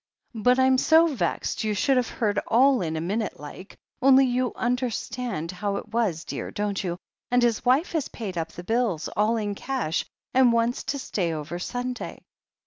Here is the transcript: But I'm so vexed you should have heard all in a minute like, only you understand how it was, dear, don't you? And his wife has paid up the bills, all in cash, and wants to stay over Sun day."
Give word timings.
But 0.33 0.57
I'm 0.57 0.79
so 0.79 1.05
vexed 1.05 1.63
you 1.63 1.75
should 1.75 1.95
have 1.95 2.09
heard 2.09 2.39
all 2.47 2.81
in 2.81 2.95
a 2.95 2.99
minute 3.01 3.39
like, 3.39 3.77
only 4.01 4.25
you 4.25 4.51
understand 4.55 5.51
how 5.51 5.75
it 5.75 5.89
was, 5.89 6.25
dear, 6.25 6.49
don't 6.49 6.83
you? 6.83 6.97
And 7.29 7.43
his 7.43 7.63
wife 7.63 7.91
has 7.91 8.07
paid 8.07 8.35
up 8.35 8.51
the 8.51 8.63
bills, 8.63 9.09
all 9.09 9.37
in 9.37 9.53
cash, 9.53 10.03
and 10.33 10.51
wants 10.51 10.81
to 10.85 10.97
stay 10.97 11.31
over 11.33 11.59
Sun 11.59 11.93
day." 11.93 12.23